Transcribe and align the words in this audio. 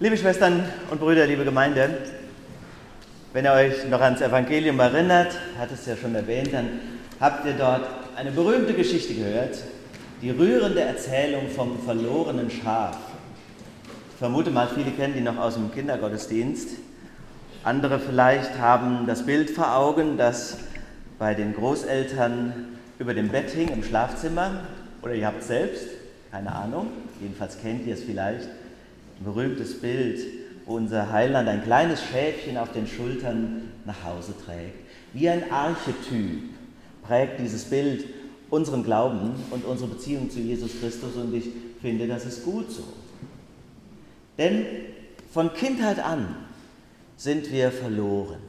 Liebe 0.00 0.16
Schwestern 0.16 0.64
und 0.90 1.00
Brüder, 1.00 1.24
liebe 1.24 1.44
Gemeinde, 1.44 1.88
wenn 3.32 3.44
ihr 3.44 3.52
euch 3.52 3.88
noch 3.88 4.00
ans 4.00 4.20
Evangelium 4.20 4.80
erinnert, 4.80 5.36
hat 5.56 5.70
es 5.70 5.86
ja 5.86 5.96
schon 5.96 6.16
erwähnt, 6.16 6.52
dann 6.52 6.80
habt 7.20 7.46
ihr 7.46 7.52
dort 7.52 7.86
eine 8.16 8.32
berühmte 8.32 8.74
Geschichte 8.74 9.14
gehört, 9.14 9.56
die 10.20 10.30
rührende 10.30 10.80
Erzählung 10.80 11.48
vom 11.48 11.78
verlorenen 11.78 12.50
Schaf. 12.50 12.96
Ich 14.10 14.16
vermute 14.18 14.50
mal, 14.50 14.66
viele 14.66 14.90
kennen 14.90 15.14
die 15.14 15.20
noch 15.20 15.38
aus 15.38 15.54
dem 15.54 15.70
Kindergottesdienst. 15.72 16.70
Andere 17.62 18.00
vielleicht 18.00 18.58
haben 18.58 19.06
das 19.06 19.24
Bild 19.24 19.48
vor 19.50 19.76
Augen, 19.76 20.16
das 20.16 20.56
bei 21.20 21.34
den 21.34 21.54
Großeltern 21.54 22.52
über 22.98 23.14
dem 23.14 23.28
Bett 23.28 23.50
hing 23.50 23.68
im 23.68 23.84
Schlafzimmer. 23.84 24.64
Oder 25.02 25.14
ihr 25.14 25.28
habt 25.28 25.42
es 25.42 25.46
selbst, 25.46 25.86
keine 26.32 26.52
Ahnung, 26.52 26.88
jedenfalls 27.20 27.60
kennt 27.62 27.86
ihr 27.86 27.94
es 27.94 28.02
vielleicht 28.02 28.48
berühmtes 29.24 29.80
Bild, 29.80 30.20
wo 30.66 30.76
unser 30.76 31.10
Heiland 31.12 31.48
ein 31.48 31.62
kleines 31.62 32.02
Schäfchen 32.02 32.56
auf 32.56 32.72
den 32.72 32.86
Schultern 32.86 33.70
nach 33.84 34.04
Hause 34.04 34.34
trägt. 34.44 34.78
Wie 35.12 35.28
ein 35.28 35.50
Archetyp 35.50 36.42
prägt 37.02 37.40
dieses 37.40 37.64
Bild 37.64 38.06
unseren 38.50 38.84
Glauben 38.84 39.34
und 39.50 39.64
unsere 39.64 39.90
Beziehung 39.90 40.30
zu 40.30 40.40
Jesus 40.40 40.72
Christus 40.80 41.16
und 41.16 41.34
ich 41.34 41.48
finde, 41.80 42.06
das 42.06 42.24
ist 42.24 42.44
gut 42.44 42.70
so. 42.70 42.84
Denn 44.38 44.64
von 45.32 45.52
Kindheit 45.52 45.98
an 45.98 46.36
sind 47.16 47.50
wir 47.50 47.70
verloren, 47.70 48.40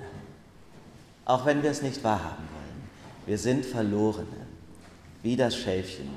auch 1.25 1.45
wenn 1.45 1.63
wir 1.63 1.71
es 1.71 1.81
nicht 1.81 2.03
wahrhaben 2.03 2.43
wollen. 2.53 2.89
Wir 3.25 3.37
sind 3.37 3.65
Verlorene, 3.65 4.27
wie 5.23 5.35
das 5.35 5.55
Schäfchen 5.55 6.09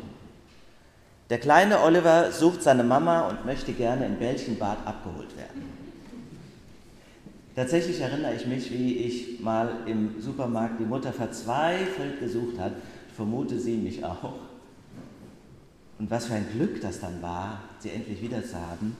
der 1.30 1.38
kleine 1.38 1.80
Oliver 1.80 2.32
sucht 2.32 2.62
seine 2.62 2.84
Mama 2.84 3.28
und 3.28 3.44
möchte 3.44 3.72
gerne 3.72 4.06
in 4.06 4.18
Bällchenbad 4.18 4.78
abgeholt 4.86 5.36
werden. 5.36 5.62
Tatsächlich 7.54 8.00
erinnere 8.00 8.34
ich 8.34 8.46
mich, 8.46 8.70
wie 8.70 8.98
ich 8.98 9.40
mal 9.40 9.70
im 9.86 10.20
Supermarkt 10.20 10.80
die 10.80 10.84
Mutter 10.84 11.12
verzweifelt 11.12 12.20
gesucht 12.20 12.58
hat. 12.58 12.72
Ich 13.08 13.14
vermute 13.14 13.58
sie 13.58 13.76
mich 13.76 14.04
auch. 14.04 14.34
Und 15.98 16.10
was 16.10 16.26
für 16.26 16.34
ein 16.34 16.46
Glück 16.52 16.80
das 16.80 17.00
dann 17.00 17.20
war, 17.20 17.58
sie 17.80 17.90
endlich 17.90 18.22
wieder 18.22 18.44
zu 18.44 18.54
haben. 18.54 18.96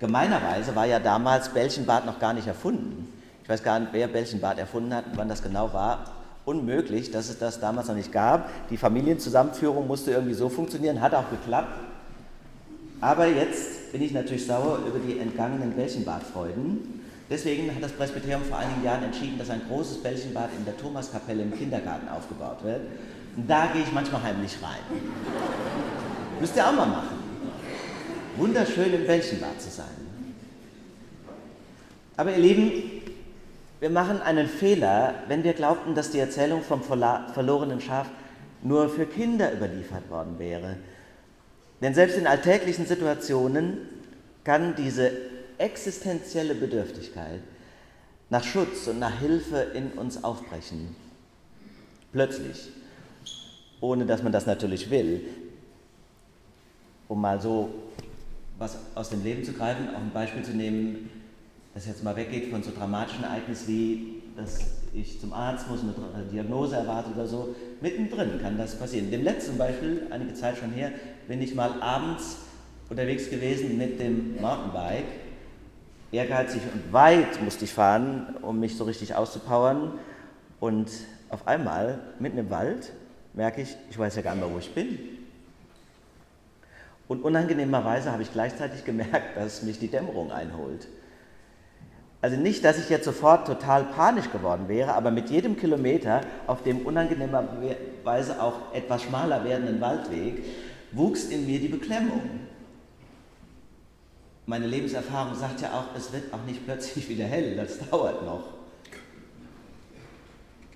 Gemeinerweise 0.00 0.74
war 0.74 0.86
ja 0.86 0.98
damals 0.98 1.50
Bällchenbad 1.50 2.06
noch 2.06 2.18
gar 2.18 2.32
nicht 2.32 2.46
erfunden. 2.46 3.06
Ich 3.42 3.48
weiß 3.48 3.62
gar 3.62 3.78
nicht, 3.78 3.92
wer 3.92 4.08
Bällchenbad 4.08 4.58
erfunden 4.58 4.94
hat 4.94 5.06
und 5.06 5.18
wann 5.18 5.28
das 5.28 5.42
genau 5.42 5.72
war 5.72 6.19
unmöglich, 6.44 7.10
dass 7.10 7.28
es 7.28 7.38
das 7.38 7.60
damals 7.60 7.88
noch 7.88 7.94
nicht 7.94 8.12
gab. 8.12 8.48
Die 8.70 8.76
Familienzusammenführung 8.76 9.86
musste 9.86 10.12
irgendwie 10.12 10.34
so 10.34 10.48
funktionieren, 10.48 11.00
hat 11.00 11.14
auch 11.14 11.30
geklappt. 11.30 11.72
Aber 13.00 13.26
jetzt 13.26 13.92
bin 13.92 14.02
ich 14.02 14.12
natürlich 14.12 14.46
sauer 14.46 14.80
über 14.86 14.98
die 14.98 15.18
entgangenen 15.18 15.72
Bällchenbadfreuden. 15.72 17.00
Deswegen 17.30 17.72
hat 17.74 17.82
das 17.82 17.92
Presbyterium 17.92 18.42
vor 18.42 18.58
einigen 18.58 18.82
Jahren 18.82 19.04
entschieden, 19.04 19.38
dass 19.38 19.50
ein 19.50 19.62
großes 19.68 20.02
Bällchenbad 20.02 20.50
in 20.58 20.64
der 20.64 20.76
Thomaskapelle 20.76 21.42
im 21.42 21.56
Kindergarten 21.56 22.08
aufgebaut 22.08 22.58
wird. 22.64 22.80
Und 23.36 23.48
da 23.48 23.66
gehe 23.72 23.82
ich 23.82 23.92
manchmal 23.92 24.22
heimlich 24.22 24.56
rein. 24.60 25.00
Müsst 26.40 26.56
ihr 26.56 26.66
auch 26.66 26.72
mal 26.72 26.86
machen. 26.86 27.18
Wunderschön 28.36 28.92
im 28.92 29.06
Bällchenbad 29.06 29.60
zu 29.60 29.70
sein. 29.70 29.86
Aber 32.16 32.32
ihr 32.32 32.38
Lieben, 32.38 32.99
wir 33.80 33.90
machen 33.90 34.20
einen 34.20 34.46
Fehler, 34.46 35.14
wenn 35.28 35.42
wir 35.42 35.54
glaubten, 35.54 35.94
dass 35.94 36.10
die 36.10 36.18
Erzählung 36.18 36.62
vom 36.62 36.82
verlorenen 36.82 37.80
Schaf 37.80 38.06
nur 38.62 38.90
für 38.90 39.06
Kinder 39.06 39.52
überliefert 39.52 40.10
worden 40.10 40.38
wäre. 40.38 40.76
Denn 41.80 41.94
selbst 41.94 42.18
in 42.18 42.26
alltäglichen 42.26 42.86
Situationen 42.86 43.78
kann 44.44 44.74
diese 44.76 45.10
existenzielle 45.56 46.54
Bedürftigkeit 46.54 47.40
nach 48.28 48.44
Schutz 48.44 48.86
und 48.86 48.98
nach 48.98 49.18
Hilfe 49.18 49.66
in 49.74 49.92
uns 49.92 50.22
aufbrechen. 50.22 50.94
Plötzlich, 52.12 52.68
ohne 53.80 54.04
dass 54.04 54.22
man 54.22 54.32
das 54.32 54.46
natürlich 54.46 54.90
will. 54.90 55.22
Um 57.08 57.20
mal 57.20 57.40
so 57.40 57.70
was 58.58 58.76
aus 58.94 59.08
dem 59.08 59.24
Leben 59.24 59.42
zu 59.42 59.54
greifen, 59.54 59.88
auch 59.88 60.00
ein 60.00 60.12
Beispiel 60.12 60.42
zu 60.42 60.52
nehmen, 60.52 61.10
das 61.74 61.86
jetzt 61.86 62.02
mal 62.02 62.16
weggeht 62.16 62.50
von 62.50 62.62
so 62.62 62.70
dramatischen 62.72 63.24
Ereignissen 63.24 63.68
wie, 63.68 64.22
dass 64.36 64.58
ich 64.92 65.20
zum 65.20 65.32
Arzt 65.32 65.68
muss, 65.68 65.80
eine 65.80 66.24
Diagnose 66.24 66.76
erwarte 66.76 67.10
oder 67.10 67.26
so, 67.26 67.54
mittendrin 67.80 68.40
kann 68.40 68.58
das 68.58 68.76
passieren. 68.76 69.10
Dem 69.10 69.22
letzten 69.22 69.56
Beispiel, 69.56 70.06
einige 70.10 70.34
Zeit 70.34 70.58
schon 70.58 70.72
her, 70.72 70.90
bin 71.28 71.40
ich 71.40 71.54
mal 71.54 71.80
abends 71.80 72.38
unterwegs 72.88 73.30
gewesen 73.30 73.78
mit 73.78 74.00
dem 74.00 74.40
Mountainbike. 74.40 75.04
Ehrgeizig 76.12 76.62
und 76.74 76.92
weit 76.92 77.40
musste 77.40 77.64
ich 77.64 77.72
fahren, 77.72 78.34
um 78.42 78.58
mich 78.58 78.76
so 78.76 78.82
richtig 78.82 79.14
auszupowern. 79.14 79.92
Und 80.58 80.90
auf 81.28 81.46
einmal, 81.46 82.00
mitten 82.18 82.38
im 82.38 82.50
Wald, 82.50 82.92
merke 83.32 83.62
ich, 83.62 83.76
ich 83.90 83.96
weiß 83.96 84.16
ja 84.16 84.22
gar 84.22 84.34
nicht 84.34 84.44
mehr, 84.44 84.52
wo 84.52 84.58
ich 84.58 84.74
bin. 84.74 84.98
Und 87.06 87.22
unangenehmerweise 87.22 88.10
habe 88.10 88.22
ich 88.22 88.32
gleichzeitig 88.32 88.84
gemerkt, 88.84 89.36
dass 89.36 89.62
mich 89.62 89.78
die 89.78 89.88
Dämmerung 89.88 90.32
einholt. 90.32 90.88
Also 92.22 92.36
nicht, 92.36 92.64
dass 92.64 92.78
ich 92.78 92.90
jetzt 92.90 93.06
sofort 93.06 93.46
total 93.46 93.84
panisch 93.84 94.30
geworden 94.30 94.68
wäre, 94.68 94.94
aber 94.94 95.10
mit 95.10 95.30
jedem 95.30 95.56
Kilometer 95.56 96.20
auf 96.46 96.62
dem 96.62 96.84
unangenehmerweise 96.84 98.42
auch 98.42 98.74
etwas 98.74 99.04
schmaler 99.04 99.42
werdenden 99.44 99.80
Waldweg 99.80 100.44
wuchs 100.92 101.24
in 101.24 101.46
mir 101.46 101.58
die 101.58 101.68
Beklemmung. 101.68 102.20
Meine 104.44 104.66
Lebenserfahrung 104.66 105.34
sagt 105.34 105.62
ja 105.62 105.68
auch, 105.72 105.96
es 105.96 106.12
wird 106.12 106.34
auch 106.34 106.44
nicht 106.44 106.64
plötzlich 106.66 107.08
wieder 107.08 107.24
hell, 107.24 107.56
das 107.56 107.78
dauert 107.90 108.24
noch. 108.24 108.48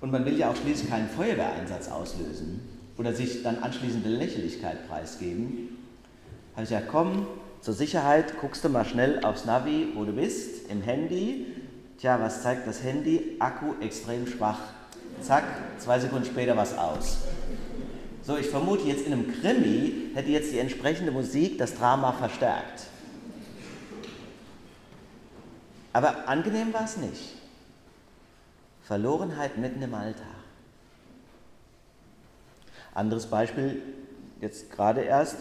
Und 0.00 0.12
man 0.12 0.25
will 0.25 0.38
ja 0.38 0.50
auch 0.50 0.56
schließlich 0.56 0.88
keinen 0.88 1.09
Feuerwehreinsatz 1.09 1.91
auslösen 1.91 2.61
oder 2.97 3.12
sich 3.12 3.43
dann 3.43 3.59
anschließende 3.59 4.09
Lächerlichkeit 4.09 4.88
preisgeben. 4.88 5.76
Habe 6.55 6.62
ich 6.62 6.69
gesagt, 6.69 6.88
komm, 6.91 7.26
zur 7.64 7.72
Sicherheit 7.72 8.38
guckst 8.42 8.62
du 8.62 8.69
mal 8.69 8.84
schnell 8.84 9.25
aufs 9.25 9.47
Navi, 9.47 9.92
wo 9.94 10.04
du 10.04 10.12
bist, 10.12 10.70
im 10.70 10.82
Handy. 10.82 11.47
Tja, 11.97 12.20
was 12.20 12.42
zeigt 12.42 12.66
das 12.66 12.82
Handy? 12.82 13.36
Akku 13.38 13.72
extrem 13.80 14.26
schwach. 14.26 14.58
Zack, 15.22 15.44
zwei 15.78 15.98
Sekunden 15.98 16.26
später 16.26 16.58
was 16.58 16.76
aus. 16.76 17.20
So, 18.22 18.36
ich 18.36 18.48
vermute 18.48 18.86
jetzt 18.86 19.06
in 19.06 19.14
einem 19.14 19.32
Krimi 19.32 20.10
hätte 20.14 20.28
jetzt 20.28 20.52
die 20.52 20.58
entsprechende 20.58 21.10
Musik 21.10 21.56
das 21.56 21.75
Drama 21.75 22.12
verstärkt. 22.12 22.82
Aber 25.94 26.28
angenehm 26.28 26.75
war 26.75 26.84
es 26.84 26.98
nicht. 26.98 27.32
Verlorenheit 28.82 29.56
mitten 29.56 29.81
im 29.81 29.94
Alltag. 29.94 30.26
Anderes 32.92 33.25
Beispiel, 33.25 33.81
jetzt 34.42 34.70
gerade 34.70 35.00
erst, 35.00 35.38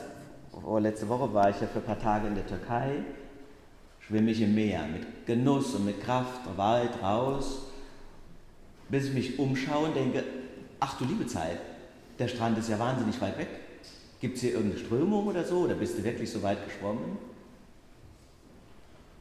letzte 0.79 1.09
Woche 1.09 1.33
war 1.33 1.49
ich 1.49 1.59
ja 1.59 1.67
für 1.67 1.79
ein 1.79 1.85
paar 1.85 1.99
Tage 1.99 2.27
in 2.27 2.35
der 2.35 2.45
Türkei, 2.45 3.03
schwimme 3.99 4.31
ich 4.31 4.41
im 4.41 4.53
Meer 4.55 4.85
mit 4.87 5.25
Genuss 5.25 5.73
und 5.75 5.85
mit 5.85 6.01
Kraft, 6.01 6.41
weit 6.57 7.01
raus, 7.01 7.67
bis 8.89 9.07
ich 9.07 9.13
mich 9.13 9.39
umschaue 9.39 9.87
und 9.87 9.95
denke, 9.95 10.23
ach 10.79 10.97
du 10.97 11.05
liebe 11.05 11.25
Zeit, 11.25 11.59
der 12.19 12.27
Strand 12.27 12.57
ist 12.57 12.69
ja 12.69 12.77
wahnsinnig 12.77 13.19
weit 13.21 13.37
weg. 13.37 13.47
Gibt 14.19 14.35
es 14.35 14.41
hier 14.41 14.53
irgendeine 14.53 14.83
Strömung 14.83 15.27
oder 15.27 15.43
so? 15.43 15.59
Oder 15.59 15.75
bist 15.75 15.97
du 15.97 16.03
wirklich 16.03 16.31
so 16.31 16.41
weit 16.43 16.63
geschwommen? 16.65 17.17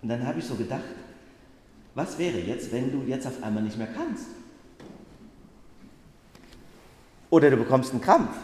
Und 0.03 0.09
dann 0.09 0.26
habe 0.26 0.38
ich 0.38 0.44
so 0.44 0.54
gedacht, 0.54 0.82
was 1.94 2.19
wäre 2.19 2.38
jetzt, 2.38 2.72
wenn 2.72 2.91
du 2.91 3.03
jetzt 3.09 3.26
auf 3.26 3.43
einmal 3.43 3.62
nicht 3.62 3.78
mehr 3.78 3.88
kannst? 3.88 4.26
Oder 7.31 7.50
du 7.50 7.56
bekommst 7.56 7.93
einen 7.93 8.00
Krampf. 8.00 8.37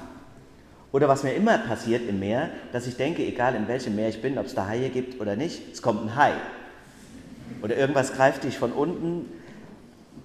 Oder 0.91 1.09
was 1.09 1.23
mir 1.23 1.35
immer 1.35 1.59
passiert 1.59 2.09
im 2.09 2.19
Meer, 2.19 2.49
dass 2.73 2.87
ich 2.87 2.97
denke, 2.97 3.25
egal 3.25 3.55
in 3.55 3.69
welchem 3.69 3.95
Meer 3.95 4.09
ich 4.09 4.23
bin, 4.23 4.39
ob 4.39 4.47
es 4.47 4.55
da 4.55 4.67
Haie 4.67 4.89
gibt 4.89 5.21
oder 5.21 5.37
nicht, 5.37 5.73
es 5.73 5.83
kommt 5.83 6.03
ein 6.03 6.17
Hai. 6.17 6.33
Oder 7.63 7.77
irgendwas 7.77 8.15
greift 8.15 8.45
dich 8.45 8.59
von 8.59 8.73
unten. 8.73 9.27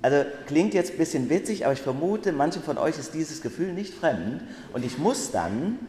Also 0.01 0.25
klingt 0.47 0.73
jetzt 0.73 0.93
ein 0.93 0.97
bisschen 0.97 1.29
witzig, 1.29 1.65
aber 1.65 1.73
ich 1.73 1.81
vermute, 1.81 2.31
manchen 2.31 2.61
von 2.61 2.77
euch 2.77 2.97
ist 2.97 3.13
dieses 3.13 3.41
Gefühl 3.41 3.73
nicht 3.73 3.93
fremd. 3.93 4.41
Und 4.71 4.85
ich 4.85 4.97
muss 4.97 5.31
dann, 5.31 5.79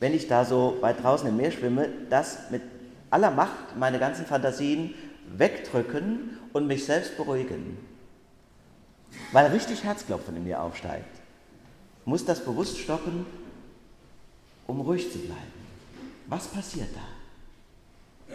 wenn 0.00 0.14
ich 0.14 0.28
da 0.28 0.44
so 0.44 0.76
weit 0.80 1.02
draußen 1.02 1.28
im 1.28 1.36
Meer 1.36 1.50
schwimme, 1.50 1.88
das 2.10 2.50
mit 2.50 2.62
aller 3.10 3.30
Macht, 3.30 3.76
meine 3.78 3.98
ganzen 3.98 4.26
Fantasien 4.26 4.94
wegdrücken 5.36 6.38
und 6.52 6.66
mich 6.66 6.84
selbst 6.84 7.16
beruhigen. 7.16 7.78
Weil 9.32 9.50
richtig 9.52 9.84
Herzklopfen 9.84 10.36
in 10.36 10.44
mir 10.44 10.62
aufsteigt. 10.62 11.20
Muss 12.04 12.24
das 12.24 12.44
bewusst 12.44 12.78
stoppen 12.78 13.26
um 14.72 14.80
ruhig 14.80 15.12
zu 15.12 15.18
bleiben. 15.18 15.52
Was 16.28 16.48
passiert 16.48 16.88
da? 16.94 18.34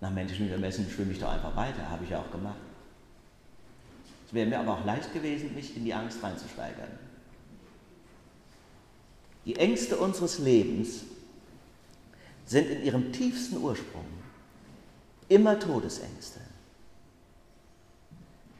Nach 0.00 0.10
menschlichem 0.10 0.50
Ermessen 0.50 0.90
schwimme 0.90 1.12
ich 1.12 1.20
doch 1.20 1.30
einfach 1.30 1.54
weiter, 1.54 1.88
habe 1.88 2.02
ich 2.02 2.10
ja 2.10 2.20
auch 2.20 2.30
gemacht. 2.32 2.58
Es 4.26 4.34
wäre 4.34 4.48
mir 4.48 4.58
aber 4.58 4.74
auch 4.74 4.84
leicht 4.84 5.12
gewesen, 5.12 5.54
mich 5.54 5.76
in 5.76 5.84
die 5.84 5.94
Angst 5.94 6.20
reinzusteigern. 6.22 6.90
Die 9.44 9.54
Ängste 9.56 9.96
unseres 9.96 10.40
Lebens 10.40 11.02
sind 12.46 12.68
in 12.68 12.82
ihrem 12.82 13.12
tiefsten 13.12 13.58
Ursprung 13.58 14.06
immer 15.28 15.60
Todesängste. 15.60 16.40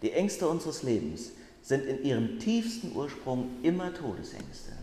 Die 0.02 0.12
Ängste 0.12 0.48
unseres 0.48 0.84
Lebens 0.84 1.32
sind 1.62 1.84
in 1.86 2.04
ihrem 2.04 2.38
tiefsten 2.38 2.94
Ursprung 2.94 3.50
immer 3.62 3.92
Todesängste. 3.92 4.79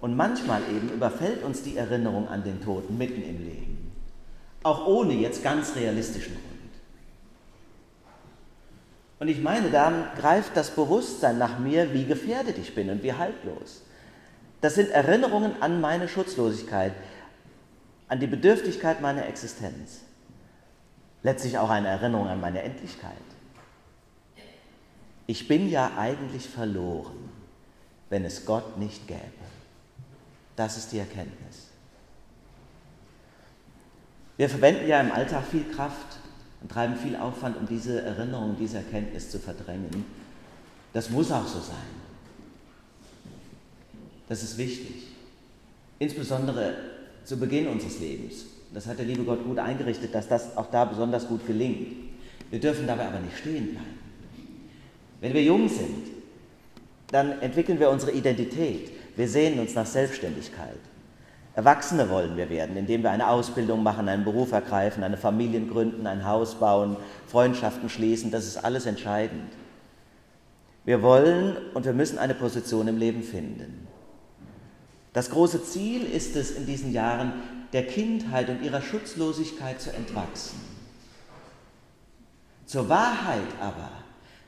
Und 0.00 0.16
manchmal 0.16 0.62
eben 0.74 0.90
überfällt 0.90 1.42
uns 1.42 1.62
die 1.62 1.76
Erinnerung 1.76 2.28
an 2.28 2.42
den 2.42 2.62
Tod 2.62 2.90
mitten 2.90 3.22
im 3.22 3.38
Leben, 3.38 3.92
auch 4.62 4.86
ohne 4.86 5.12
jetzt 5.14 5.42
ganz 5.42 5.76
realistischen 5.76 6.32
Grund. 6.32 6.50
Und 9.18 9.28
ich 9.28 9.42
meine, 9.42 9.70
dann 9.70 10.06
greift 10.18 10.56
das 10.56 10.70
Bewusstsein 10.70 11.36
nach 11.36 11.58
mir, 11.58 11.92
wie 11.92 12.06
gefährdet 12.06 12.56
ich 12.56 12.74
bin 12.74 12.88
und 12.88 13.02
wie 13.02 13.12
haltlos. 13.12 13.82
Das 14.62 14.74
sind 14.74 14.90
Erinnerungen 14.90 15.60
an 15.60 15.82
meine 15.82 16.08
Schutzlosigkeit, 16.08 16.92
an 18.08 18.18
die 18.18 18.26
Bedürftigkeit 18.26 19.02
meiner 19.02 19.26
Existenz. 19.26 20.00
Letztlich 21.22 21.58
auch 21.58 21.68
eine 21.68 21.88
Erinnerung 21.88 22.28
an 22.28 22.40
meine 22.40 22.62
Endlichkeit. 22.62 23.12
Ich 25.26 25.46
bin 25.46 25.68
ja 25.68 25.92
eigentlich 25.98 26.48
verloren, 26.48 27.28
wenn 28.08 28.24
es 28.24 28.46
Gott 28.46 28.78
nicht 28.78 29.06
gäbe. 29.06 29.20
Das 30.56 30.76
ist 30.76 30.92
die 30.92 30.98
Erkenntnis. 30.98 31.68
Wir 34.36 34.48
verwenden 34.48 34.88
ja 34.88 35.00
im 35.00 35.12
Alltag 35.12 35.44
viel 35.46 35.64
Kraft 35.64 36.18
und 36.62 36.70
treiben 36.70 36.96
viel 36.96 37.16
Aufwand, 37.16 37.56
um 37.56 37.66
diese 37.66 38.02
Erinnerung, 38.02 38.56
diese 38.58 38.78
Erkenntnis 38.78 39.30
zu 39.30 39.38
verdrängen. 39.38 40.04
Das 40.92 41.10
muss 41.10 41.30
auch 41.30 41.46
so 41.46 41.60
sein. 41.60 42.00
Das 44.28 44.42
ist 44.42 44.56
wichtig. 44.58 45.08
Insbesondere 45.98 46.74
zu 47.24 47.38
Beginn 47.38 47.68
unseres 47.68 48.00
Lebens. 48.00 48.46
Das 48.72 48.86
hat 48.86 48.98
der 48.98 49.06
liebe 49.06 49.24
Gott 49.24 49.44
gut 49.44 49.58
eingerichtet, 49.58 50.14
dass 50.14 50.28
das 50.28 50.56
auch 50.56 50.70
da 50.70 50.84
besonders 50.84 51.26
gut 51.26 51.46
gelingt. 51.46 51.88
Wir 52.50 52.60
dürfen 52.60 52.86
dabei 52.86 53.08
aber 53.08 53.20
nicht 53.20 53.38
stehen 53.38 53.72
bleiben. 53.72 53.98
Wenn 55.20 55.34
wir 55.34 55.42
jung 55.42 55.68
sind, 55.68 56.06
dann 57.08 57.40
entwickeln 57.40 57.78
wir 57.78 57.90
unsere 57.90 58.12
Identität. 58.12 58.90
Wir 59.20 59.28
sehnen 59.28 59.60
uns 59.60 59.74
nach 59.74 59.84
Selbstständigkeit. 59.84 60.78
Erwachsene 61.54 62.08
wollen 62.08 62.38
wir 62.38 62.48
werden, 62.48 62.74
indem 62.78 63.02
wir 63.02 63.10
eine 63.10 63.28
Ausbildung 63.28 63.82
machen, 63.82 64.08
einen 64.08 64.24
Beruf 64.24 64.52
ergreifen, 64.52 65.02
eine 65.02 65.18
Familie 65.18 65.60
gründen, 65.60 66.06
ein 66.06 66.24
Haus 66.24 66.54
bauen, 66.54 66.96
Freundschaften 67.26 67.90
schließen. 67.90 68.30
Das 68.30 68.46
ist 68.46 68.56
alles 68.64 68.86
entscheidend. 68.86 69.52
Wir 70.86 71.02
wollen 71.02 71.58
und 71.74 71.84
wir 71.84 71.92
müssen 71.92 72.16
eine 72.16 72.34
Position 72.34 72.88
im 72.88 72.96
Leben 72.96 73.22
finden. 73.22 73.86
Das 75.12 75.28
große 75.28 75.64
Ziel 75.64 76.10
ist 76.10 76.34
es 76.34 76.52
in 76.52 76.64
diesen 76.64 76.90
Jahren, 76.90 77.34
der 77.74 77.86
Kindheit 77.86 78.48
und 78.48 78.62
ihrer 78.62 78.80
Schutzlosigkeit 78.80 79.82
zu 79.82 79.92
entwachsen. 79.92 80.58
Zur 82.64 82.88
Wahrheit 82.88 83.52
aber, 83.60 83.90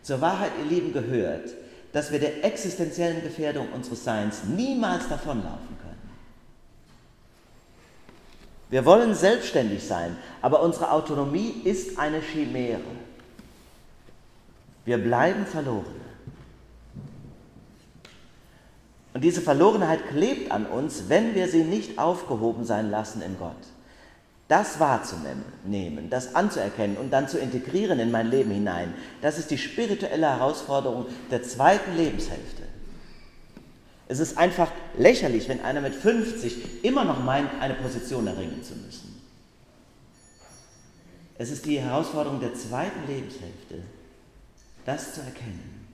zur 0.01 0.23
Wahrheit, 0.23 0.53
ihr 0.65 0.71
Lieben, 0.71 0.95
gehört, 0.95 1.51
dass 1.93 2.11
wir 2.11 2.19
der 2.19 2.45
existenziellen 2.45 3.23
Gefährdung 3.23 3.69
unseres 3.73 4.05
Seins 4.05 4.45
niemals 4.45 5.09
davonlaufen 5.09 5.77
können. 5.81 5.93
Wir 8.71 8.87
wollen 8.87 9.15
selbstständig 9.15 9.87
sein, 9.87 10.17
aber 10.41 10.63
unsere 10.63 10.91
Autonomie 10.91 11.61
ist 11.65 11.99
eine 11.99 12.21
Chimäre. 12.21 12.81
Wir 14.85 14.99
bleiben 14.99 15.45
verloren. 15.47 16.01
Und 19.15 19.23
diese 19.23 19.43
Verlorenheit 19.43 20.09
klebt 20.09 20.51
an 20.51 20.65
uns, 20.65 21.05
wenn 21.09 21.35
wir 21.35 21.49
sie 21.49 21.65
nicht 21.65 21.99
aufgehoben 21.99 22.65
sein 22.65 22.91
lassen 22.91 23.21
in 23.21 23.39
Gott. 23.39 23.53
Das 24.53 24.79
wahrzunehmen, 24.79 26.11
das 26.11 26.35
anzuerkennen 26.35 26.99
und 26.99 27.11
dann 27.11 27.27
zu 27.27 27.39
integrieren 27.39 27.99
in 27.99 28.11
mein 28.11 28.29
Leben 28.29 28.51
hinein, 28.51 28.93
das 29.23 29.39
ist 29.39 29.51
die 29.51 29.57
spirituelle 29.57 30.29
Herausforderung 30.29 31.07
der 31.31 31.43
zweiten 31.43 31.97
Lebenshälfte. 31.97 32.65
Es 34.09 34.19
ist 34.19 34.37
einfach 34.37 34.71
lächerlich, 34.99 35.49
wenn 35.49 35.63
einer 35.63 35.81
mit 35.81 35.95
50 35.95 36.85
immer 36.85 37.03
noch 37.07 37.25
meint, 37.25 37.49
eine 37.63 37.73
Position 37.73 38.27
erringen 38.27 38.63
zu 38.63 38.75
müssen. 38.75 39.23
Es 41.39 41.51
ist 41.51 41.65
die 41.65 41.81
Herausforderung 41.81 42.39
der 42.39 42.53
zweiten 42.53 43.07
Lebenshälfte, 43.09 43.79
das 44.85 45.15
zu 45.15 45.23
erkennen. 45.23 45.87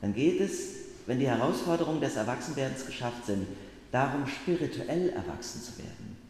Dann 0.00 0.14
geht 0.14 0.40
es 0.40 0.86
wenn 1.06 1.20
die 1.20 1.28
Herausforderungen 1.28 2.00
des 2.00 2.16
Erwachsenwerdens 2.16 2.84
geschafft 2.84 3.26
sind, 3.26 3.46
darum 3.92 4.26
spirituell 4.26 5.08
erwachsen 5.10 5.62
zu 5.62 5.78
werden. 5.78 6.25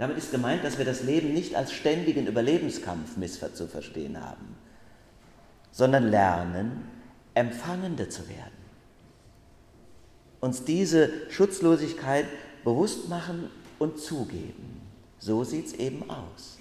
Damit 0.00 0.16
ist 0.16 0.30
gemeint, 0.30 0.64
dass 0.64 0.78
wir 0.78 0.86
das 0.86 1.02
Leben 1.02 1.34
nicht 1.34 1.54
als 1.54 1.72
ständigen 1.72 2.26
Überlebenskampf 2.26 3.16
zu 3.52 3.68
verstehen 3.68 4.18
haben, 4.18 4.56
sondern 5.72 6.08
lernen, 6.08 6.88
Empfangende 7.34 8.08
zu 8.08 8.26
werden. 8.26 8.58
Uns 10.40 10.64
diese 10.64 11.10
Schutzlosigkeit 11.28 12.24
bewusst 12.64 13.10
machen 13.10 13.50
und 13.78 14.00
zugeben. 14.00 14.80
So 15.18 15.44
sieht 15.44 15.66
es 15.66 15.74
eben 15.74 16.08
aus. 16.08 16.56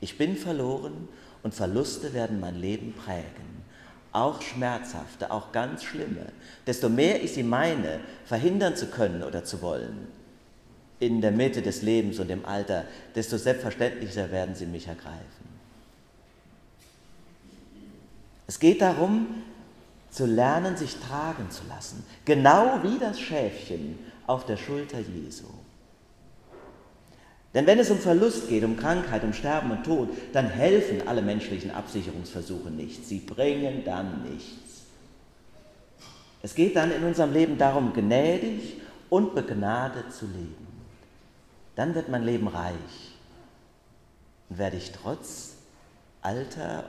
Ich 0.00 0.16
bin 0.16 0.36
verloren 0.36 1.08
und 1.42 1.52
Verluste 1.52 2.14
werden 2.14 2.38
mein 2.38 2.54
Leben 2.54 2.94
prägen 2.94 3.50
auch 4.12 4.42
schmerzhafte, 4.42 5.30
auch 5.30 5.52
ganz 5.52 5.84
schlimme, 5.84 6.26
desto 6.66 6.88
mehr 6.88 7.22
ich 7.22 7.32
sie 7.32 7.42
meine, 7.42 8.00
verhindern 8.24 8.74
zu 8.76 8.86
können 8.86 9.22
oder 9.22 9.44
zu 9.44 9.62
wollen, 9.62 10.08
in 11.00 11.20
der 11.20 11.32
Mitte 11.32 11.62
des 11.62 11.82
Lebens 11.82 12.18
und 12.20 12.30
im 12.30 12.44
Alter, 12.44 12.84
desto 13.14 13.38
selbstverständlicher 13.38 14.30
werden 14.30 14.54
sie 14.54 14.66
mich 14.66 14.86
ergreifen. 14.86 15.50
Es 18.46 18.58
geht 18.58 18.80
darum, 18.82 19.26
zu 20.10 20.26
lernen, 20.26 20.76
sich 20.76 20.96
tragen 20.96 21.50
zu 21.50 21.62
lassen, 21.68 22.04
genau 22.24 22.80
wie 22.82 22.98
das 22.98 23.18
Schäfchen 23.18 23.98
auf 24.26 24.44
der 24.44 24.56
Schulter 24.56 24.98
Jesu. 24.98 25.46
Denn 27.54 27.66
wenn 27.66 27.78
es 27.78 27.90
um 27.90 27.98
Verlust 27.98 28.48
geht, 28.48 28.62
um 28.62 28.76
Krankheit, 28.76 29.24
um 29.24 29.32
Sterben 29.32 29.70
und 29.70 29.84
Tod, 29.84 30.10
dann 30.32 30.46
helfen 30.46 31.08
alle 31.08 31.22
menschlichen 31.22 31.70
Absicherungsversuche 31.70 32.70
nichts. 32.70 33.08
Sie 33.08 33.18
bringen 33.18 33.82
dann 33.84 34.22
nichts. 34.30 34.82
Es 36.42 36.54
geht 36.54 36.76
dann 36.76 36.92
in 36.92 37.04
unserem 37.04 37.32
Leben 37.32 37.58
darum, 37.58 37.92
gnädig 37.92 38.76
und 39.08 39.34
begnadet 39.34 40.12
zu 40.12 40.26
leben. 40.26 40.69
Dann 41.80 41.94
wird 41.94 42.10
mein 42.10 42.24
Leben 42.24 42.46
reich 42.46 43.14
und 44.50 44.58
werde 44.58 44.76
ich 44.76 44.92
trotz 44.92 45.54
Alter 46.20 46.84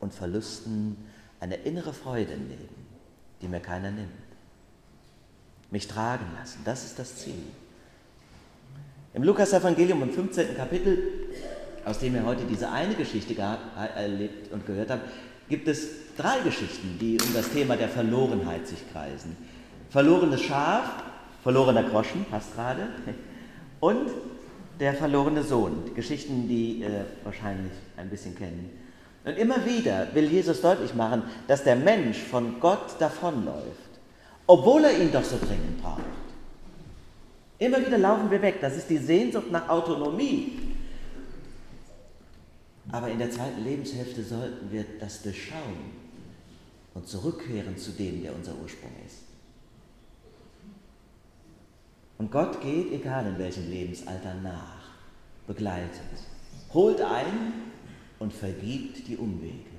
und 0.00 0.14
Verlusten 0.14 0.96
eine 1.40 1.56
innere 1.56 1.92
Freude 1.92 2.32
im 2.32 2.48
Leben, 2.48 2.86
die 3.42 3.48
mir 3.48 3.60
keiner 3.60 3.90
nimmt. 3.90 4.08
Mich 5.70 5.88
tragen 5.88 6.24
lassen, 6.40 6.62
das 6.64 6.86
ist 6.86 6.98
das 6.98 7.16
Ziel. 7.16 7.34
Im 9.12 9.24
Lukas-Evangelium 9.24 10.02
im 10.04 10.10
15. 10.10 10.56
Kapitel, 10.56 11.02
aus 11.84 11.98
dem 11.98 12.14
wir 12.14 12.24
heute 12.24 12.46
diese 12.46 12.70
eine 12.70 12.94
Geschichte 12.94 13.36
erlebt 13.94 14.50
und 14.54 14.64
gehört 14.64 14.88
haben, 14.88 15.02
gibt 15.50 15.68
es 15.68 15.86
drei 16.16 16.40
Geschichten, 16.40 16.96
die 16.98 17.20
um 17.20 17.34
das 17.34 17.50
Thema 17.50 17.76
der 17.76 17.90
Verlorenheit 17.90 18.66
sich 18.68 18.90
kreisen. 18.90 19.36
Verlorenes 19.90 20.40
Schaf, 20.40 21.02
verlorener 21.42 21.82
Groschen, 21.82 22.24
passt 22.30 22.54
gerade, 22.54 22.88
und 23.84 24.10
der 24.80 24.94
verlorene 24.94 25.42
Sohn. 25.42 25.94
Geschichten, 25.94 26.48
die 26.48 26.82
äh, 26.82 27.04
wahrscheinlich 27.22 27.72
ein 27.98 28.08
bisschen 28.08 28.34
kennen. 28.34 28.70
Und 29.26 29.36
immer 29.36 29.64
wieder 29.66 30.08
will 30.14 30.24
Jesus 30.24 30.62
deutlich 30.62 30.94
machen, 30.94 31.22
dass 31.48 31.64
der 31.64 31.76
Mensch 31.76 32.16
von 32.16 32.60
Gott 32.60 32.98
davonläuft, 32.98 33.92
obwohl 34.46 34.84
er 34.84 34.98
ihn 34.98 35.12
doch 35.12 35.22
so 35.22 35.36
dringend 35.36 35.82
braucht. 35.82 36.00
Immer 37.58 37.84
wieder 37.84 37.98
laufen 37.98 38.30
wir 38.30 38.40
weg. 38.40 38.56
Das 38.62 38.74
ist 38.74 38.88
die 38.88 38.96
Sehnsucht 38.96 39.50
nach 39.50 39.68
Autonomie. 39.68 40.60
Aber 42.90 43.08
in 43.08 43.18
der 43.18 43.30
zweiten 43.30 43.64
Lebenshälfte 43.64 44.22
sollten 44.22 44.72
wir 44.72 44.84
das 44.98 45.22
durchschauen 45.22 45.92
und 46.94 47.06
zurückkehren 47.06 47.76
zu 47.76 47.90
dem, 47.92 48.22
der 48.22 48.34
unser 48.34 48.52
Ursprung 48.62 48.92
ist. 49.06 49.33
Und 52.18 52.30
Gott 52.30 52.60
geht, 52.60 52.92
egal 52.92 53.26
in 53.26 53.38
welchem 53.38 53.68
Lebensalter, 53.68 54.34
nach, 54.42 54.84
begleitet, 55.46 56.00
holt 56.72 57.00
ein 57.00 57.52
und 58.18 58.32
vergibt 58.32 59.08
die 59.08 59.16
Umwege. 59.16 59.74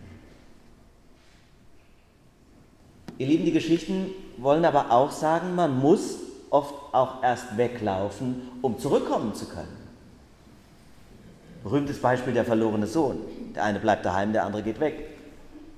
Ihr 3.17 3.27
Lieben, 3.27 3.45
die 3.45 3.53
Geschichten 3.53 4.09
wollen 4.37 4.65
aber 4.65 4.91
auch 4.91 5.11
sagen, 5.11 5.55
man 5.55 5.79
muss 5.79 6.17
oft 6.49 6.73
auch 6.91 7.23
erst 7.23 7.57
weglaufen, 7.57 8.41
um 8.61 8.77
zurückkommen 8.77 9.33
zu 9.33 9.45
können. 9.47 9.85
Berühmtes 11.63 11.99
Beispiel 11.99 12.33
der 12.33 12.45
verlorene 12.45 12.87
Sohn. 12.87 13.17
Der 13.55 13.63
eine 13.63 13.79
bleibt 13.79 14.05
daheim, 14.05 14.33
der 14.33 14.45
andere 14.45 14.63
geht 14.63 14.79
weg. 14.79 15.15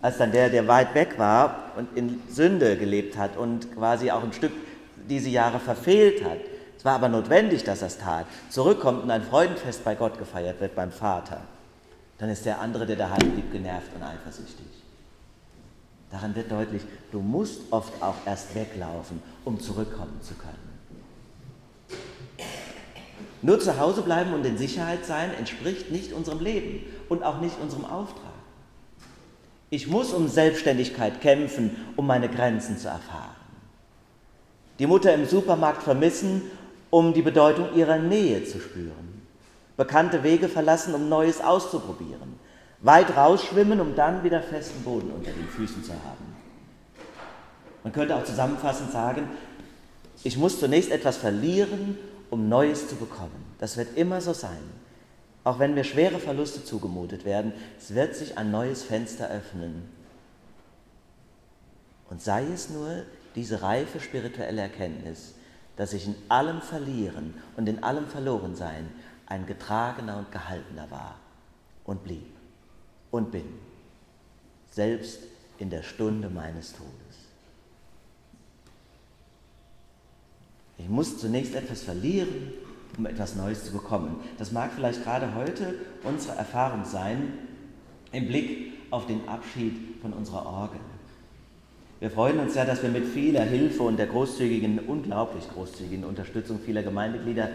Als 0.01 0.17
dann 0.17 0.31
der, 0.31 0.49
der 0.49 0.67
weit 0.67 0.93
weg 0.95 1.17
war 1.17 1.71
und 1.77 1.95
in 1.95 2.21
Sünde 2.29 2.75
gelebt 2.77 3.17
hat 3.17 3.37
und 3.37 3.73
quasi 3.73 4.11
auch 4.11 4.23
ein 4.23 4.33
Stück 4.33 4.51
diese 5.09 5.29
Jahre 5.29 5.59
verfehlt 5.59 6.23
hat, 6.23 6.39
Es 6.77 6.85
war 6.85 6.93
aber 6.93 7.09
notwendig, 7.09 7.63
dass 7.63 7.81
er 7.81 7.87
es 7.87 7.97
tat. 7.97 8.27
Zurückkommt 8.49 9.01
und 9.01 9.09
ein 9.09 9.23
Freudenfest 9.23 9.83
bei 9.83 9.95
Gott 9.95 10.19
gefeiert 10.19 10.61
wird, 10.61 10.75
beim 10.75 10.91
Vater. 10.91 11.41
Dann 12.19 12.29
ist 12.29 12.45
der 12.45 12.61
andere, 12.61 12.85
der 12.85 12.97
daheim 12.97 13.31
blieb, 13.31 13.51
genervt 13.51 13.89
und 13.95 14.03
eifersüchtig. 14.03 14.65
Daran 16.11 16.35
wird 16.35 16.51
deutlich, 16.51 16.83
du 17.11 17.19
musst 17.19 17.61
oft 17.71 18.01
auch 18.01 18.15
erst 18.25 18.55
weglaufen, 18.55 19.21
um 19.43 19.59
zurückkommen 19.59 20.19
zu 20.21 20.35
können. 20.35 20.67
Nur 23.41 23.59
zu 23.59 23.79
Hause 23.79 24.01
bleiben 24.01 24.33
und 24.33 24.45
in 24.45 24.57
Sicherheit 24.57 25.05
sein 25.05 25.33
entspricht 25.33 25.91
nicht 25.91 26.13
unserem 26.13 26.39
Leben 26.39 26.85
und 27.09 27.23
auch 27.23 27.39
nicht 27.39 27.59
unserem 27.61 27.85
Auftrag. 27.85 28.33
Ich 29.69 29.87
muss 29.87 30.13
um 30.13 30.27
Selbstständigkeit 30.27 31.21
kämpfen, 31.21 31.75
um 31.97 32.07
meine 32.07 32.29
Grenzen 32.29 32.77
zu 32.77 32.87
erfahren. 32.87 33.36
Die 34.79 34.87
Mutter 34.87 35.13
im 35.13 35.25
Supermarkt 35.25 35.83
vermissen, 35.83 36.43
um 36.89 37.13
die 37.13 37.21
Bedeutung 37.21 37.73
ihrer 37.75 37.97
Nähe 37.97 38.43
zu 38.43 38.59
spüren. 38.59 39.21
Bekannte 39.75 40.23
Wege 40.23 40.47
verlassen, 40.47 40.93
um 40.93 41.09
Neues 41.09 41.41
auszuprobieren. 41.41 42.39
Weit 42.81 43.15
rausschwimmen, 43.15 43.79
um 43.79 43.95
dann 43.95 44.23
wieder 44.23 44.41
festen 44.41 44.83
Boden 44.83 45.11
unter 45.11 45.31
den 45.31 45.47
Füßen 45.47 45.83
zu 45.83 45.93
haben. 45.93 46.35
Man 47.83 47.93
könnte 47.93 48.15
auch 48.15 48.23
zusammenfassend 48.23 48.91
sagen, 48.91 49.29
ich 50.23 50.37
muss 50.37 50.59
zunächst 50.59 50.91
etwas 50.91 51.17
verlieren, 51.17 51.97
um 52.29 52.49
Neues 52.49 52.87
zu 52.87 52.95
bekommen. 52.95 53.45
Das 53.59 53.77
wird 53.77 53.97
immer 53.97 54.21
so 54.21 54.33
sein. 54.33 54.57
Auch 55.43 55.59
wenn 55.59 55.73
mir 55.73 55.83
schwere 55.83 56.19
Verluste 56.19 56.63
zugemutet 56.63 57.23
werden, 57.23 57.53
es 57.79 57.95
wird 57.95 58.15
sich 58.15 58.37
ein 58.37 58.51
neues 58.51 58.83
Fenster 58.83 59.29
öffnen. 59.29 59.89
Und 62.09 62.21
sei 62.21 62.43
es 62.53 62.69
nur 62.69 63.03
diese 63.37 63.61
reife 63.61 63.99
spirituelle 63.99 64.63
Erkenntnis, 64.63 65.35
dass 65.75 65.93
ich 65.93 66.07
in 66.07 66.15
allem 66.27 66.59
Verlieren 66.59 67.35
und 67.55 67.69
in 67.69 67.83
allem 67.83 68.07
Verlorensein 68.07 68.89
ein 69.27 69.45
getragener 69.45 70.17
und 70.17 70.31
gehaltener 70.31 70.89
war 70.89 71.19
und 71.85 72.03
blieb 72.03 72.25
und 73.11 73.31
bin, 73.31 73.45
selbst 74.71 75.19
in 75.59 75.69
der 75.69 75.83
Stunde 75.83 76.29
meines 76.29 76.73
Todes. 76.73 76.91
Ich 80.79 80.89
muss 80.89 81.19
zunächst 81.19 81.53
etwas 81.53 81.83
verlieren, 81.83 82.53
um 82.97 83.05
etwas 83.05 83.35
Neues 83.35 83.65
zu 83.65 83.71
bekommen. 83.71 84.19
Das 84.39 84.51
mag 84.51 84.71
vielleicht 84.73 85.03
gerade 85.03 85.35
heute 85.35 85.75
unsere 86.03 86.35
Erfahrung 86.37 86.85
sein 86.85 87.33
im 88.11 88.27
Blick 88.27 88.73
auf 88.89 89.05
den 89.05 89.27
Abschied 89.27 90.01
von 90.01 90.13
unserer 90.13 90.45
Orgel. 90.45 90.79
Wir 91.99 92.11
freuen 92.11 92.39
uns 92.39 92.55
ja, 92.55 92.65
dass 92.65 92.83
wir 92.83 92.89
mit 92.89 93.05
vieler 93.05 93.41
Hilfe 93.41 93.83
und 93.83 93.97
der 93.97 94.07
großzügigen, 94.07 94.79
unglaublich 94.79 95.47
großzügigen 95.49 96.03
Unterstützung 96.03 96.59
vieler 96.59 96.83
Gemeindeglieder 96.83 97.49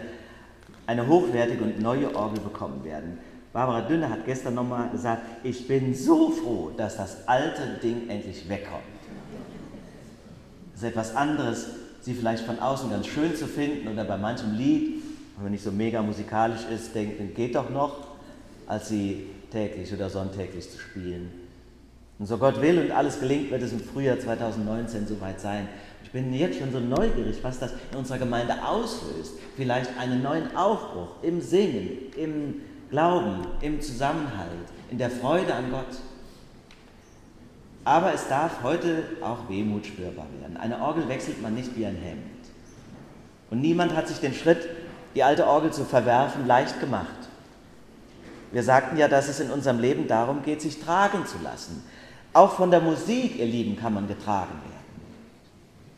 eine 0.85 1.07
hochwertige 1.07 1.63
und 1.63 1.81
neue 1.81 2.13
Orgel 2.13 2.41
bekommen 2.41 2.83
werden. 2.83 3.19
Barbara 3.53 3.81
Dünne 3.81 4.09
hat 4.09 4.25
gestern 4.25 4.55
nochmal 4.55 4.89
gesagt, 4.89 5.21
ich 5.43 5.67
bin 5.67 5.95
so 5.95 6.31
froh, 6.31 6.71
dass 6.75 6.97
das 6.97 7.27
alte 7.27 7.79
Ding 7.81 8.09
endlich 8.09 8.49
wegkommt. 8.49 8.83
Das 10.73 10.83
ist 10.83 10.89
etwas 10.89 11.15
anderes, 11.15 11.67
sie 12.01 12.13
vielleicht 12.13 12.43
von 12.45 12.59
außen 12.59 12.89
ganz 12.89 13.07
schön 13.07 13.35
zu 13.35 13.47
finden 13.47 13.87
oder 13.87 14.03
bei 14.03 14.17
manchem 14.17 14.55
Lied 14.55 15.03
wenn 15.35 15.43
man 15.43 15.51
nicht 15.51 15.63
so 15.63 15.71
mega 15.71 16.01
musikalisch 16.01 16.65
ist, 16.73 16.93
denkt, 16.93 17.19
dann 17.19 17.33
geht 17.33 17.55
doch 17.55 17.69
noch, 17.69 18.07
als 18.67 18.89
sie 18.89 19.27
täglich 19.51 19.91
oder 19.93 20.09
sonntäglich 20.09 20.69
zu 20.69 20.79
spielen. 20.79 21.31
Und 22.19 22.27
so 22.27 22.37
Gott 22.37 22.61
will 22.61 22.79
und 22.79 22.91
alles 22.91 23.19
gelingt, 23.19 23.51
wird 23.51 23.61
es 23.61 23.73
im 23.73 23.79
Frühjahr 23.79 24.19
2019 24.19 25.07
soweit 25.07 25.39
sein. 25.39 25.67
Ich 26.03 26.11
bin 26.11 26.33
jetzt 26.33 26.59
schon 26.59 26.71
so 26.71 26.79
neugierig, 26.79 27.37
was 27.41 27.59
das 27.59 27.73
in 27.91 27.97
unserer 27.97 28.19
Gemeinde 28.19 28.63
auslöst. 28.65 29.33
Vielleicht 29.55 29.97
einen 29.97 30.21
neuen 30.21 30.55
Aufbruch 30.55 31.23
im 31.23 31.41
Singen, 31.41 31.97
im 32.15 32.61
Glauben, 32.89 33.47
im 33.61 33.81
Zusammenhalt, 33.81 34.49
in 34.91 34.99
der 34.99 35.09
Freude 35.09 35.53
an 35.55 35.71
Gott. 35.71 35.97
Aber 37.85 38.13
es 38.13 38.27
darf 38.27 38.63
heute 38.63 39.03
auch 39.21 39.49
Wehmut 39.49 39.85
spürbar 39.85 40.27
werden. 40.39 40.55
Eine 40.57 40.79
Orgel 40.79 41.09
wechselt 41.09 41.41
man 41.41 41.55
nicht 41.55 41.75
wie 41.75 41.85
ein 41.85 41.95
Hemd. 41.95 42.21
Und 43.49 43.61
niemand 43.61 43.95
hat 43.95 44.07
sich 44.07 44.19
den 44.19 44.33
Schritt 44.33 44.69
die 45.15 45.23
alte 45.23 45.47
Orgel 45.47 45.71
zu 45.71 45.83
verwerfen, 45.83 46.47
leicht 46.47 46.79
gemacht. 46.79 47.07
Wir 48.51 48.63
sagten 48.63 48.97
ja, 48.97 49.07
dass 49.07 49.29
es 49.29 49.39
in 49.39 49.51
unserem 49.51 49.79
Leben 49.79 50.07
darum 50.07 50.43
geht, 50.43 50.61
sich 50.61 50.79
tragen 50.79 51.25
zu 51.25 51.37
lassen. 51.43 51.83
Auch 52.33 52.53
von 52.53 52.71
der 52.71 52.81
Musik, 52.81 53.37
ihr 53.37 53.45
Lieben, 53.45 53.77
kann 53.77 53.93
man 53.93 54.07
getragen 54.07 54.53
werden. 54.53 54.73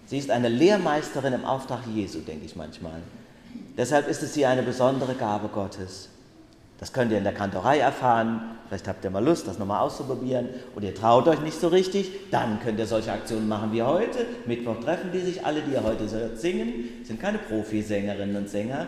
Sie 0.06 0.18
ist 0.18 0.30
eine 0.30 0.50
Lehrmeisterin 0.50 1.34
im 1.34 1.46
Auftrag 1.46 1.80
Jesu, 1.88 2.20
denke 2.20 2.46
ich 2.46 2.56
manchmal. 2.56 3.02
Deshalb 3.78 4.08
ist 4.08 4.22
es 4.22 4.34
sie 4.34 4.46
eine 4.46 4.62
besondere 4.62 5.16
Gabe 5.16 5.48
Gottes. 5.48 6.10
Das 6.78 6.92
könnt 6.92 7.12
ihr 7.12 7.18
in 7.18 7.24
der 7.24 7.34
Kantorei 7.34 7.80
erfahren. 7.80 8.42
Vielleicht 8.68 8.88
habt 8.88 9.04
ihr 9.06 9.10
mal 9.10 9.24
Lust, 9.24 9.48
das 9.48 9.58
nochmal 9.58 9.80
auszuprobieren. 9.80 10.50
Oder 10.76 10.88
ihr 10.88 10.96
traut 10.96 11.28
euch 11.28 11.40
nicht 11.40 11.60
so 11.60 11.70
richtig. 11.70 12.12
Dann 12.32 12.60
könnt 12.60 12.80
ihr 12.80 12.86
solche 12.86 13.14
Aktionen 13.14 13.48
machen 13.48 13.72
wie 13.72 13.82
heute. 13.82 14.26
Mittwoch 14.46 14.82
treffen 14.82 15.12
die 15.14 15.22
sich 15.22 15.46
alle, 15.46 15.62
die 15.62 15.72
ihr 15.72 15.84
heute 15.84 16.06
singen. 16.36 17.04
Sind 17.04 17.22
keine 17.22 17.38
Profisängerinnen 17.38 18.36
und 18.36 18.50
Sänger, 18.50 18.88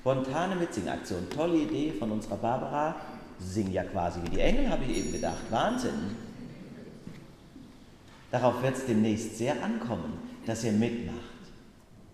Spontane 0.00 0.56
Mitsingaktion, 0.56 1.30
tolle 1.30 1.56
Idee 1.56 1.92
von 1.98 2.10
unserer 2.10 2.36
Barbara. 2.36 2.96
Sing 3.38 3.72
ja 3.72 3.82
quasi 3.82 4.20
wie 4.24 4.30
die 4.36 4.40
Engel, 4.40 4.68
habe 4.68 4.84
ich 4.84 4.98
eben 4.98 5.12
gedacht. 5.12 5.38
Wahnsinn. 5.50 6.31
Darauf 8.32 8.62
wird 8.62 8.76
es 8.76 8.86
demnächst 8.86 9.36
sehr 9.36 9.62
ankommen, 9.62 10.14
dass 10.46 10.64
ihr 10.64 10.72
mitmacht. 10.72 11.18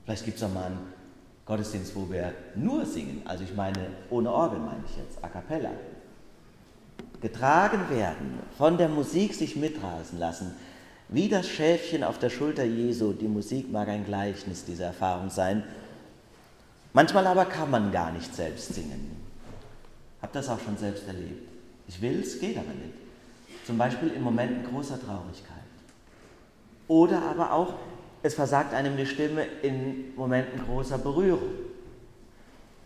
Vielleicht 0.05 0.25
gibt 0.25 0.37
es 0.37 0.43
noch 0.43 0.53
mal 0.53 0.65
einen 0.65 0.93
Gottesdienst, 1.47 1.95
wo 1.95 2.11
wir 2.11 2.35
nur 2.57 2.85
singen. 2.85 3.23
Also 3.25 3.45
ich 3.45 3.55
meine, 3.55 3.87
ohne 4.11 4.31
Orgel 4.31 4.59
meine 4.59 4.83
ich 4.85 4.97
jetzt, 4.97 5.23
a 5.23 5.29
cappella. 5.29 5.71
Getragen 7.21 7.89
werden, 7.89 8.41
von 8.57 8.77
der 8.77 8.89
Musik 8.89 9.33
sich 9.33 9.55
mitrasen 9.55 10.19
lassen, 10.19 10.55
wie 11.09 11.29
das 11.29 11.49
Schäfchen 11.49 12.03
auf 12.03 12.19
der 12.19 12.31
Schulter 12.31 12.65
Jesu. 12.65 13.13
Die 13.13 13.29
Musik 13.29 13.71
mag 13.71 13.89
ein 13.89 14.05
Gleichnis 14.05 14.65
dieser 14.65 14.87
Erfahrung 14.87 15.31
sein. 15.31 15.63
Manchmal 16.93 17.29
aber 17.29 17.45
kann 17.45 17.71
man 17.71 17.93
gar 17.93 18.11
nicht 18.11 18.35
selbst 18.35 18.75
singen. 18.75 19.17
Hab 20.21 20.33
das 20.33 20.49
auch 20.49 20.61
schon 20.61 20.77
selbst 20.77 21.07
erlebt. 21.07 21.49
Ich 21.87 22.03
will 22.03 22.21
es, 22.21 22.41
geht 22.41 22.57
aber 22.59 22.75
nicht. 22.75 22.95
Zum 23.65 23.79
Beispiel 23.79 24.09
in 24.09 24.23
Momenten 24.23 24.65
großer 24.65 25.01
Traurigkeit. 25.01 25.68
Oder 26.89 27.23
aber 27.23 27.53
auch, 27.53 27.75
es 28.23 28.35
versagt 28.35 28.75
einem 28.75 28.97
die 28.97 29.07
Stimme 29.07 29.45
in 29.63 30.15
Momenten 30.17 30.65
großer 30.65 30.99
Berührung. 30.99 31.51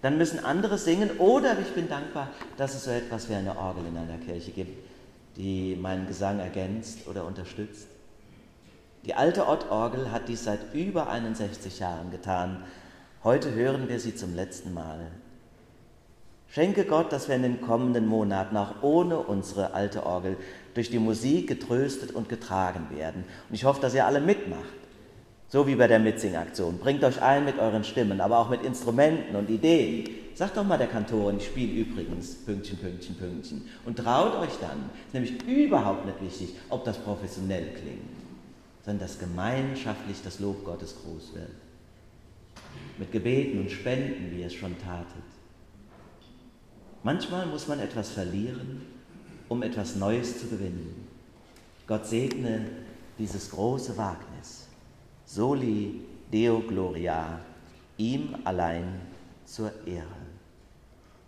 Dann 0.03 0.19
müssen 0.19 0.45
andere 0.45 0.77
singen 0.77 1.13
oder 1.19 1.59
ich 1.61 1.73
bin 1.75 1.89
dankbar, 1.89 2.29
dass 2.57 2.75
es 2.75 2.85
so 2.85 2.91
etwas 2.91 3.31
wie 3.31 3.35
eine 3.35 3.57
Orgel 3.57 3.85
in 3.87 3.97
einer 3.97 4.19
Kirche 4.19 4.51
gibt, 4.51 4.77
die 5.37 5.77
meinen 5.81 6.07
Gesang 6.09 6.41
ergänzt 6.41 7.07
oder 7.07 7.25
unterstützt. 7.25 7.87
Die 9.07 9.15
alte 9.15 9.49
Ottorgel 9.49 10.11
hat 10.13 10.29
dies 10.29 10.45
seit 10.45 10.75
über 10.75 11.09
61 11.09 11.79
Jahren 11.79 12.11
getan 12.11 12.65
Heute 13.25 13.55
hören 13.55 13.89
wir 13.89 14.01
sie 14.01 14.17
zum 14.17 14.35
letzten 14.35 14.75
Mal. 14.75 14.99
Schenke 16.49 16.85
Gott, 16.85 17.13
dass 17.13 17.29
wir 17.29 17.37
in 17.37 17.45
den 17.45 17.61
kommenden 17.61 18.09
Monaten 18.09 18.57
auch 18.57 18.83
ohne 18.83 19.17
unsere 19.19 19.75
alte 19.75 20.05
Orgel 20.05 20.37
durch 20.75 20.91
die 20.91 20.99
Musik 20.99 21.49
getröstet 21.49 22.13
und 22.13 22.29
getragen 22.29 22.87
werden. 22.97 23.25
Und 23.49 23.55
ich 23.55 23.65
hoffe, 23.65 23.81
dass 23.81 23.95
ihr 23.95 24.07
alle 24.07 24.21
mitmacht. 24.21 24.63
So 25.49 25.67
wie 25.67 25.75
bei 25.75 25.87
der 25.87 25.99
Mitsingaktion. 25.99 26.79
Bringt 26.79 27.05
euch 27.05 27.21
ein 27.21 27.45
mit 27.45 27.59
euren 27.59 27.85
Stimmen, 27.85 28.21
aber 28.21 28.39
auch 28.39 28.49
mit 28.49 28.65
Instrumenten 28.65 29.37
und 29.37 29.51
Ideen. 29.51 30.09
Sagt 30.35 30.57
doch 30.57 30.65
mal 30.65 30.79
der 30.79 30.87
Kantorin, 30.87 31.37
ich 31.37 31.47
spiele 31.47 31.83
übrigens 31.83 32.35
Pünktchen, 32.37 32.79
Pünktchen, 32.79 33.17
Pünktchen. 33.17 33.69
Und 33.85 33.99
traut 33.99 34.35
euch 34.37 34.59
dann. 34.61 34.91
Ist 35.07 35.13
nämlich 35.13 35.43
überhaupt 35.47 36.07
nicht 36.07 36.23
wichtig, 36.23 36.57
ob 36.71 36.85
das 36.85 36.97
professionell 36.97 37.67
klingt, 37.75 38.01
sondern 38.83 39.07
dass 39.07 39.19
gemeinschaftlich 39.19 40.17
das 40.25 40.41
Lob 40.41 40.65
Gottes 40.65 40.97
groß 41.03 41.35
wird 41.35 41.51
mit 42.99 43.13
Gebeten 43.13 43.61
und 43.61 43.71
Spenden, 43.71 44.31
wie 44.31 44.41
ihr 44.41 44.47
es 44.47 44.55
schon 44.55 44.79
tatet. 44.79 45.23
Manchmal 47.03 47.47
muss 47.47 47.69
man 47.69 47.81
etwas 47.81 48.11
verlieren, 48.11 48.83
um 49.53 49.63
etwas 49.63 49.97
Neues 49.97 50.41
zu 50.41 50.47
gewinnen. 50.47 51.07
Gott 51.87 52.07
segne 52.07 52.71
dieses 53.19 53.51
große 53.51 53.95
Wagnis. 53.99 54.67
Soli 55.27 56.01
Deo 56.33 56.61
Gloria, 56.61 57.39
ihm 57.99 58.35
allein 58.45 59.03
zur 59.45 59.71
Ehre. 59.87 60.22